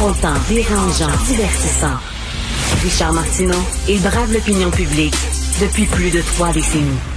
[0.00, 1.98] Confrontant, dérangeant, divertissant.
[2.82, 5.14] Richard Martineau, il brave l'opinion publique
[5.60, 7.09] depuis plus de trois décennies.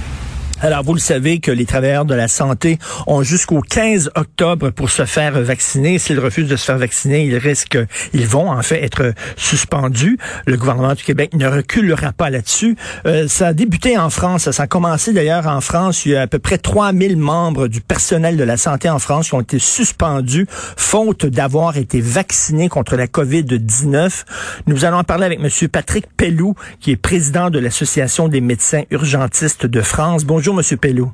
[0.64, 4.88] Alors, vous le savez que les travailleurs de la santé ont jusqu'au 15 octobre pour
[4.88, 5.98] se faire vacciner.
[5.98, 7.76] S'ils refusent de se faire vacciner, ils risquent,
[8.14, 10.16] ils vont en fait être suspendus.
[10.46, 12.78] Le gouvernement du Québec ne reculera pas là-dessus.
[13.04, 14.50] Euh, ça a débuté en France.
[14.52, 16.06] Ça a commencé d'ailleurs en France.
[16.06, 19.28] Il y a à peu près 3000 membres du personnel de la santé en France
[19.28, 24.24] qui ont été suspendus faute d'avoir été vaccinés contre la COVID-19.
[24.66, 28.84] Nous allons en parler avec Monsieur Patrick Pellou, qui est président de l'Association des médecins
[28.90, 30.24] urgentistes de France.
[30.24, 30.53] Bonjour.
[30.54, 30.78] Bonjour, M.
[30.78, 31.12] Pellou.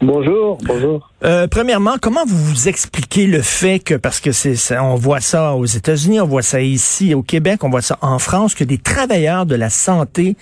[0.00, 1.10] Bonjour, bonjour.
[1.24, 5.54] Euh, premièrement, comment vous vous expliquez le fait que, parce que c'est, on voit ça
[5.54, 8.78] aux États-Unis, on voit ça ici au Québec, on voit ça en France, que des
[8.78, 10.36] travailleurs de la santé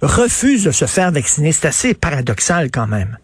[0.00, 1.52] refusent de se faire vacciner.
[1.52, 3.18] C'est assez paradoxal quand même.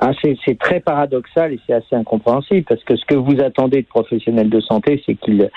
[0.00, 3.86] Ah, c'est, très paradoxal et c'est assez incompréhensible parce que ce que vous attendez de
[3.86, 5.48] professionnels de santé, c'est qu'ils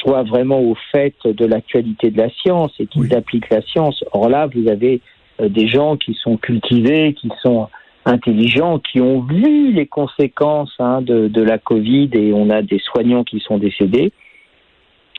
[0.00, 4.04] soient vraiment au fait de l'actualité de la science et qu'ils appliquent la science.
[4.12, 5.00] Or là, vous avez
[5.40, 7.68] des gens qui sont cultivés, qui sont
[8.04, 12.80] intelligents, qui ont vu les conséquences hein, de, de, la Covid et on a des
[12.80, 14.12] soignants qui sont décédés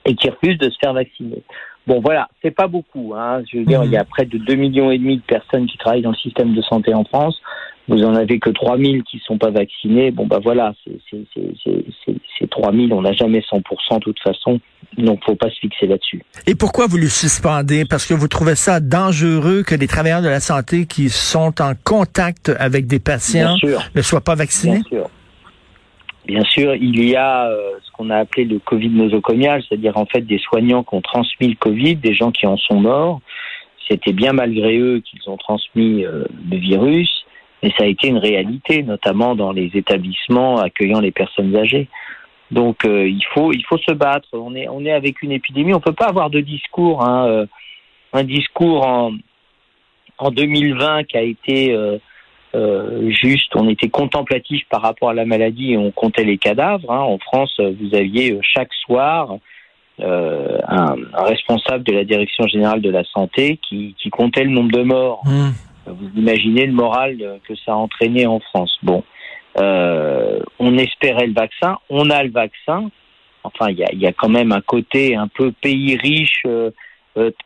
[0.06, 1.44] et qui refusent de se faire vacciner.
[1.86, 3.14] Bon, voilà, c'est pas beaucoup.
[3.16, 3.42] Hein.
[3.52, 5.78] Je veux dire, il y a près de 2 millions et demi de personnes qui
[5.78, 7.42] travaillent dans le système de santé en France.
[7.90, 10.12] Vous en avez que 3000 qui sont pas vaccinés.
[10.12, 12.94] Bon, bah voilà, c'est 3000.
[12.94, 14.62] On n'a jamais 100% de toute façon.
[14.98, 16.22] Donc, faut pas se fixer là-dessus.
[16.46, 17.86] Et pourquoi vous le suspendez?
[17.86, 21.74] Parce que vous trouvez ça dangereux que des travailleurs de la santé qui sont en
[21.84, 23.56] contact avec des patients
[23.96, 24.82] ne soient pas vaccinés?
[24.90, 25.10] Bien sûr.
[26.26, 30.06] Bien sûr, il y a euh, ce qu'on a appelé le Covid nosocomial, c'est-à-dire en
[30.06, 33.20] fait des soignants qui ont transmis le Covid, des gens qui en sont morts.
[33.90, 37.26] C'était bien malgré eux qu'ils ont transmis euh, le virus,
[37.62, 41.90] mais ça a été une réalité, notamment dans les établissements accueillant les personnes âgées.
[42.54, 44.30] Donc euh, il faut il faut se battre.
[44.34, 45.74] On est on est avec une épidémie.
[45.74, 47.04] On peut pas avoir de discours.
[47.04, 47.48] Hein,
[48.14, 49.14] un discours en
[50.20, 51.76] en 2020 qui a été
[52.56, 56.92] euh, juste, on était contemplatif par rapport à la maladie et on comptait les cadavres.
[56.92, 57.00] Hein.
[57.00, 59.38] En France, vous aviez euh, chaque soir
[60.00, 64.84] euh, un, responsable de la direction générale de la santé qui, comptait le nombre de
[64.84, 65.24] morts.
[65.26, 65.50] Mmh.
[65.88, 68.78] Vous imaginez le moral que ça a entraîné en France.
[68.84, 69.04] Bon,
[69.56, 72.90] on espérait le vaccin, on a le vaccin.
[73.44, 76.46] Enfin, il y a, y a, quand même un côté un peu pays riche,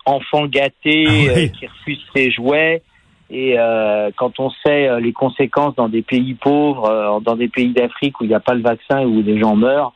[0.06, 2.82] enfant gâté ah qui refuse ses jouets.
[3.30, 7.50] Et euh, quand on sait euh, les conséquences dans des pays pauvres, euh, dans des
[7.50, 9.94] pays d'Afrique où il n'y a pas le vaccin et où des gens meurent,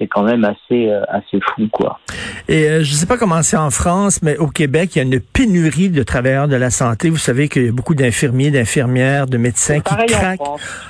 [0.00, 2.00] c'est quand même assez assez fou quoi.
[2.48, 5.04] Et je ne sais pas comment c'est en France, mais au Québec, il y a
[5.04, 7.10] une pénurie de travailleurs de la santé.
[7.10, 10.40] Vous savez qu'il y a beaucoup d'infirmiers, d'infirmières, de médecins qui craquent.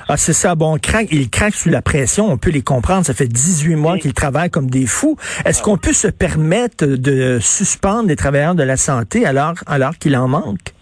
[0.07, 0.55] Ah, c'est ça.
[0.55, 2.31] Bon, craquent, ils craquent sous la pression.
[2.31, 3.05] On peut les comprendre.
[3.05, 5.17] Ça fait 18 mois qu'ils travaillent comme des fous.
[5.45, 10.15] Est-ce qu'on peut se permettre de suspendre les travailleurs de la santé alors alors qu'il
[10.15, 10.73] en manque?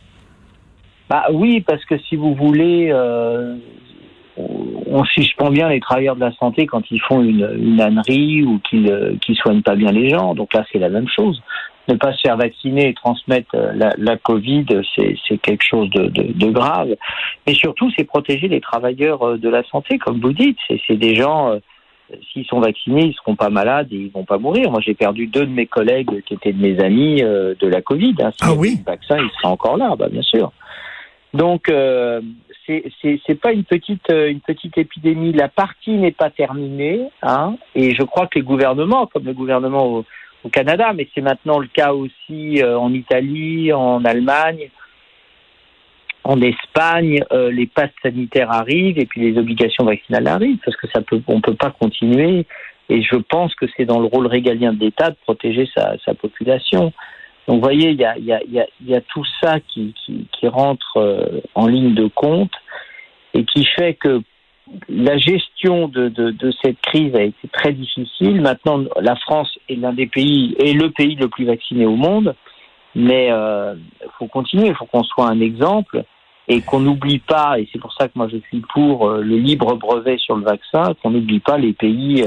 [1.09, 3.55] Bah oui, parce que si vous voulez, euh,
[4.87, 8.59] on suspend bien les travailleurs de la santé quand ils font une, une ânerie ou
[8.59, 10.33] qu'ils euh, soignent pas bien les gens.
[10.33, 11.41] Donc là, c'est la même chose.
[11.87, 16.07] Ne pas se faire vacciner et transmettre euh, la, la Covid, c'est quelque chose de,
[16.07, 16.95] de, de, grave.
[17.47, 20.57] Mais surtout, c'est protéger les travailleurs euh, de la santé, comme vous dites.
[20.87, 21.59] C'est des gens,
[22.31, 24.71] s'ils sont vaccinés, ils seront pas malades et ils vont pas mourir.
[24.71, 28.15] Moi, j'ai perdu deux de mes collègues qui étaient de mes amis de la Covid.
[28.21, 28.31] Hein.
[28.41, 28.77] ah oui.
[28.79, 30.51] Le vaccin, il sera encore là, bah, bien sûr.
[31.33, 32.21] Donc euh,
[32.65, 35.31] c'est pas une petite euh, une petite épidémie.
[35.33, 39.85] La partie n'est pas terminée, hein, et je crois que les gouvernements, comme le gouvernement
[39.87, 40.05] au,
[40.53, 44.69] Canada, mais c'est maintenant le cas aussi euh, en Italie, en Allemagne,
[46.23, 50.87] en Espagne, euh, les passes sanitaires arrivent et puis les obligations vaccinales arrivent parce que
[50.93, 52.45] ça peut on peut pas continuer.
[52.87, 56.13] Et je pense que c'est dans le rôle régalien de l'État de protéger sa, sa
[56.13, 56.93] population.
[57.49, 59.95] Donc vous voyez, il y a, tout ça qui,
[60.43, 62.51] rentre euh, en ligne de compte
[63.33, 64.21] et qui fait que
[64.87, 66.13] la gestion de,
[66.63, 68.39] cette crise a été très difficile.
[68.41, 72.35] Maintenant, la France est l'un des pays, est le pays le plus vacciné au monde,
[72.93, 73.73] mais il euh,
[74.19, 76.03] faut continuer, il faut qu'on soit un exemple
[76.47, 79.37] et qu'on n'oublie pas, et c'est pour ça que moi je suis pour euh, le
[79.37, 82.23] libre brevet sur le vaccin, qu'on n'oublie pas les pays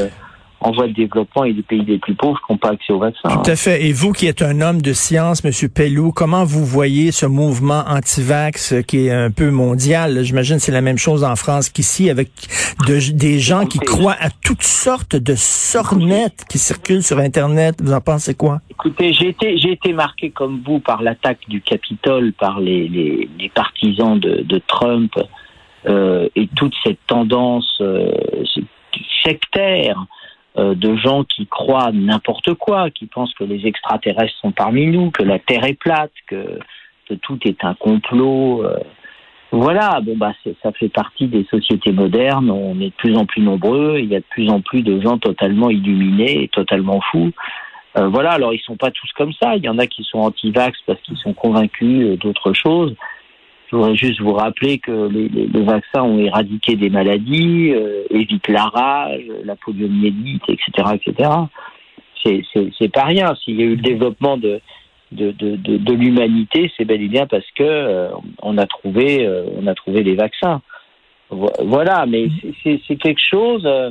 [0.63, 2.99] en voie de développement et des pays les plus pauvres qui n'ont pas accès au
[2.99, 3.29] vaccin.
[3.29, 3.85] Tout à fait.
[3.85, 7.85] Et vous qui êtes un homme de science, Monsieur Pellou, comment vous voyez ce mouvement
[7.89, 10.23] anti-vax qui est un peu mondial?
[10.23, 12.31] J'imagine que c'est la même chose en France qu'ici, avec
[12.87, 17.77] des gens qui croient à toutes sortes de sornettes qui circulent sur Internet.
[17.83, 18.61] Vous en pensez quoi?
[18.71, 23.29] Écoutez, j'ai été, j'ai été marqué comme vous par l'attaque du Capitole par les, les,
[23.39, 25.13] les partisans de, de Trump
[25.87, 28.13] euh, et toute cette tendance euh,
[29.25, 29.97] sectaire
[30.59, 35.11] euh, de gens qui croient n'importe quoi, qui pensent que les extraterrestres sont parmi nous,
[35.11, 36.59] que la Terre est plate, que,
[37.23, 38.65] tout est un complot.
[38.65, 38.79] Euh.
[39.51, 40.33] Voilà, bon bah
[40.63, 42.51] ça fait partie des sociétés modernes.
[42.51, 43.99] On est de plus en plus nombreux.
[43.99, 47.33] Il y a de plus en plus de gens totalement illuminés totalement fous.
[47.99, 49.57] Euh, voilà, alors ils sont pas tous comme ça.
[49.57, 52.95] Il y en a qui sont anti-vax parce qu'ils sont convaincus d'autre chose.
[53.73, 58.65] Je voudrais juste vous rappeler que les, vaccins ont éradiqué des maladies, euh, évitent la
[58.65, 61.31] rage, la poliomyélite, etc., etc.
[62.23, 63.35] C'est, pas rien.
[63.43, 64.61] S'il y a eu le développement de
[65.11, 68.09] de, de, de, l'humanité, c'est bel et bien parce que euh,
[68.41, 70.61] on a trouvé euh, on a trouvé les vaccins.
[71.31, 72.29] Voilà, mais
[72.63, 73.63] c'est, quelque chose.
[73.65, 73.91] Euh,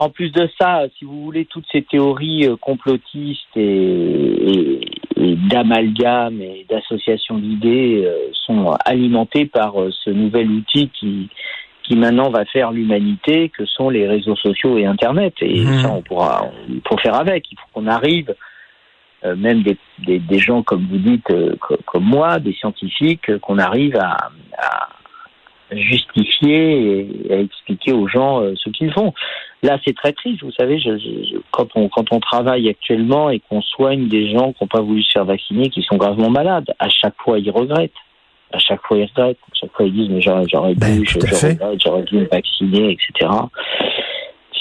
[0.00, 4.80] en plus de ça, si vous voulez, toutes ces théories complotistes et,
[5.16, 6.40] et d'amalgame
[6.74, 11.28] et d'association d'idées euh, sont alimentées par euh, ce nouvel outil qui,
[11.82, 15.34] qui maintenant va faire l'humanité, que sont les réseaux sociaux et Internet.
[15.40, 15.82] Et Mhm.
[15.82, 17.50] ça, on pourra, il faut faire avec.
[17.52, 18.34] Il faut qu'on arrive,
[19.24, 23.38] euh, même des, des, des gens comme vous dites, euh, co- comme moi, des scientifiques,
[23.38, 24.88] qu'on arrive à, à
[25.76, 29.12] justifier et à expliquer aux gens euh, ce qu'ils font.
[29.62, 30.42] Là, c'est très triste.
[30.42, 34.62] Vous savez, je, quand on quand on travaille actuellement et qu'on soigne des gens qui
[34.62, 37.92] n'ont pas voulu se faire vacciner, qui sont gravement malades, à chaque fois ils regrettent.
[38.52, 39.38] À chaque fois ils regrettent.
[39.50, 42.16] À chaque fois ils disent mais j'aurais j'aurais Ben, dû, je, je regrette, j'aurais dû
[42.16, 43.30] me vacciner, etc.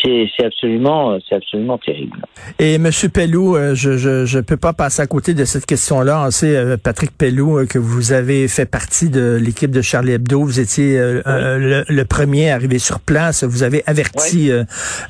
[0.04, 2.18] C'est absolument c'est absolument terrible.
[2.60, 6.24] Et Monsieur Pellou, euh, je, je je peux pas passer à côté de cette question-là.
[6.28, 10.12] On sait, euh, Patrick Pellou, euh, que vous avez fait partie de l'équipe de Charlie
[10.14, 10.44] Hebdo.
[10.44, 11.22] Vous étiez euh,
[11.58, 13.44] le, le premier arrivé sur place.
[13.44, 14.66] Vous avez averti euh,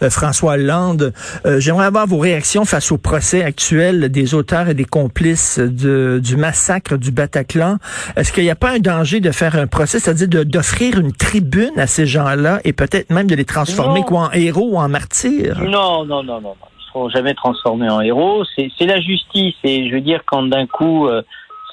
[0.10, 1.14] François Hollande.
[1.46, 6.20] Euh, J'aimerais avoir vos réactions face au procès actuel des auteurs et des complices de,
[6.24, 7.78] du massacre du Bataclan.
[8.16, 11.72] Est-ce qu'il n'y a pas un danger de faire un procès, c'est-à-dire d'offrir une tribune
[11.78, 14.06] à ces gens-là et peut-être même de les transformer Non.
[14.06, 15.60] quoi, en héros ou martyrs?
[15.62, 16.68] Non, non, non, non, non.
[16.80, 18.44] Ils seront jamais transformés en héros.
[18.56, 19.56] C'est la justice.
[19.64, 21.22] Et je veux dire, quand d'un coup, euh,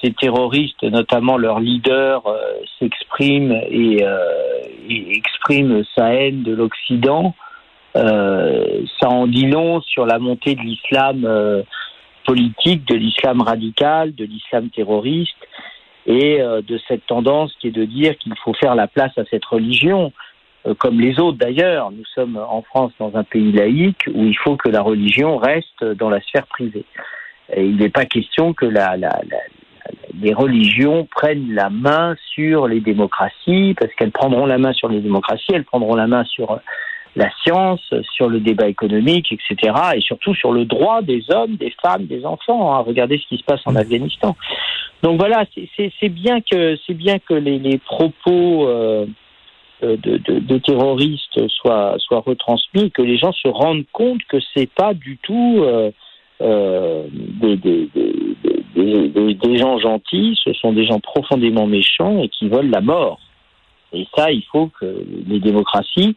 [0.02, 2.38] ces terroristes, notamment leur leader, euh,
[2.78, 4.18] s'expriment et, euh,
[4.88, 7.34] et expriment sa haine de l'Occident,
[7.92, 11.26] ça en dit long sur la montée de l'islam
[12.24, 15.34] politique, de l'islam radical, de l'islam terroriste
[16.06, 19.44] et de cette tendance qui est de dire qu'il faut faire la place à cette
[19.44, 20.12] religion
[20.78, 21.90] comme les autres d'ailleurs.
[21.90, 25.84] Nous sommes en France dans un pays laïque où il faut que la religion reste
[25.84, 26.84] dans la sphère privée.
[27.54, 33.92] Et il n'est pas question que les religions prennent la main sur les démocraties, parce
[33.94, 36.60] qu'elles prendront la main sur les démocraties, elles prendront la main sur
[37.16, 41.74] la science, sur le débat économique, etc., et surtout sur le droit des hommes, des
[41.82, 42.74] femmes, des enfants.
[42.74, 42.84] Hein.
[42.86, 44.36] Regardez ce qui se passe en Afghanistan.
[45.02, 45.44] Donc voilà,
[45.76, 49.06] c'est bien que bien que les, les propos euh,
[49.82, 54.94] de, de, terroristes soient, soient retransmis, que les gens se rendent compte que c'est pas
[54.94, 55.90] du tout euh,
[56.40, 57.06] euh,
[57.42, 57.88] des,
[59.58, 63.20] gens gentils, ce sont des gens profondément méchants et qui veulent la mort.
[63.92, 66.16] Et ça, il faut que les démocraties,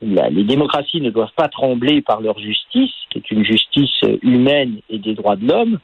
[0.00, 4.98] les démocraties ne doivent pas trembler par leur justice, qui est une justice humaine et
[4.98, 5.78] des droits de l'homme,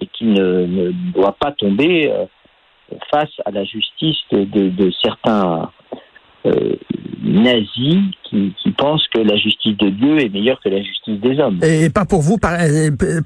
[0.00, 2.24] et qui ne, doit pas tomber euh,
[3.10, 5.70] face à la justice de certains
[6.46, 6.74] euh,
[7.22, 11.38] nazis qui, qui, pensent que la justice de Dieu est meilleure que la justice des
[11.38, 11.58] hommes.
[11.62, 12.58] Et pas pour vous, par,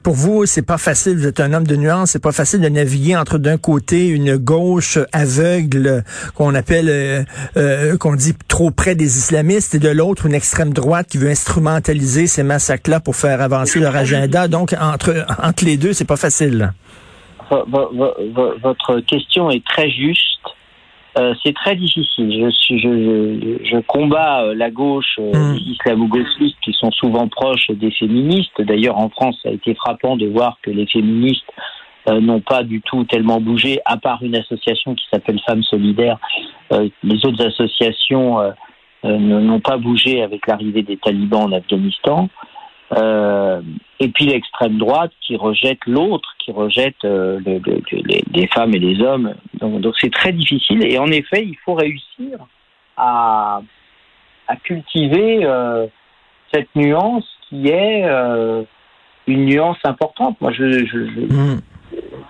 [0.03, 1.17] pour vous, c'est pas facile.
[1.17, 2.11] Vous êtes un homme de nuance.
[2.11, 6.03] C'est pas facile de naviguer entre d'un côté une gauche aveugle
[6.35, 7.23] qu'on appelle, euh,
[7.57, 11.31] euh, qu'on dit trop près des islamistes, et de l'autre une extrême droite qui veut
[11.31, 14.49] instrumentaliser ces massacres-là pour faire avancer leur agenda.
[14.49, 16.73] Donc entre entre les deux, c'est pas facile.
[17.51, 20.21] Votre question est très juste.
[21.17, 22.33] Euh, c'est très difficile.
[22.33, 25.59] Je, suis, je, je, je combats la gauche euh, Mm.
[25.73, 28.61] islamo-gauchistes qui sont souvent proches des féministes.
[28.61, 31.51] D'ailleurs, en France, ça a été frappant de voir que les féministes
[32.09, 36.19] euh, n'ont pas du tout tellement bougé, à part une association qui s'appelle Femmes Solidaires.
[36.73, 38.51] Euh, les autres associations euh,
[39.05, 42.29] n'ont pas bougé avec l'arrivée des talibans en Afghanistan.
[42.93, 43.61] Euh,
[43.99, 48.75] et puis l'extrême droite qui rejette l'autre, qui rejette euh, le, le, les, les, femmes
[48.75, 49.35] et les hommes.
[49.55, 50.85] Donc c'est très difficile.
[50.87, 52.39] Et en effet, il faut réussir
[52.97, 53.63] à,
[54.49, 55.87] à cultiver euh,
[56.53, 58.63] cette nuance qui est euh,
[59.27, 60.39] une nuance importante.
[60.41, 61.59] Moi, je, je, je-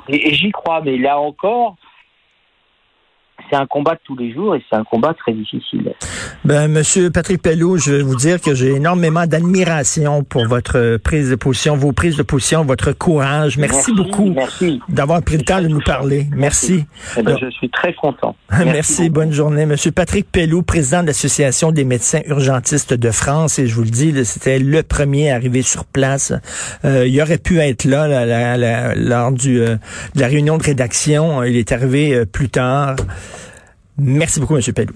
[0.09, 1.77] et, et j'y crois, mais là encore,
[3.51, 5.93] c'est un combat de tous les jours et c'est un combat très difficile.
[6.45, 11.31] Ben, Monsieur Patrick Pelloux, je vais vous dire que j'ai énormément d'admiration pour votre prise
[11.31, 13.59] de position, vos prises de position, votre courage.
[13.59, 14.81] Merci, beaucoup Merci.
[14.89, 16.27] d'avoir pris le temps de nous parler.
[16.35, 16.85] Merci.
[17.17, 18.37] Eh ben, je suis très content.
[18.65, 19.27] Merci, beaucoup.
[19.27, 19.67] bonne journée.
[19.67, 23.91] Monsieur Patrick Pelloux, président de l'Association des médecins urgentistes de France, et je vous le
[23.91, 26.33] dis, c'était le premier arrivé sur place.
[26.85, 29.77] Euh, il aurait pu être là, là, là, là, lors du, euh,
[30.15, 31.43] de la réunion de rédaction.
[31.45, 32.97] Il est arrivé euh, plus tard.
[33.99, 34.95] Merci beaucoup, Monsieur Pelloux.